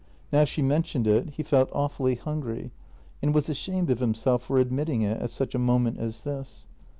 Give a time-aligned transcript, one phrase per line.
[0.33, 2.71] Now she men tioned it, he felt awfully hungry,
[3.21, 6.65] and was ashamed of himself for admitting it at such a moment as this.